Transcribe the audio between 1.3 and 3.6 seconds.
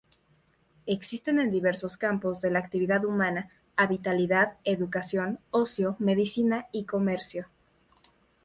diversos campos de la actividad humana: